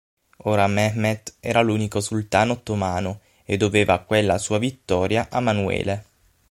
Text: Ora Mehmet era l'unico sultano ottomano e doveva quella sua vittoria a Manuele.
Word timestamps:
Ora 0.45 0.65
Mehmet 0.67 1.35
era 1.39 1.61
l'unico 1.61 2.01
sultano 2.01 2.53
ottomano 2.53 3.19
e 3.45 3.55
doveva 3.55 3.99
quella 3.99 4.39
sua 4.39 4.57
vittoria 4.57 5.27
a 5.29 5.39
Manuele. 5.41 6.05